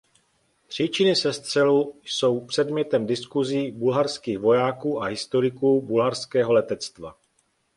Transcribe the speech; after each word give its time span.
Příčiny 0.67 1.15
sestřelu 1.15 1.95
jsou 2.05 2.39
předmětem 2.45 3.05
diskusí 3.05 3.71
bulharských 3.71 4.39
vojáků 4.39 5.01
a 5.01 5.05
historiků 5.05 5.81
bulharského 5.81 6.53
letectva. 6.53 7.17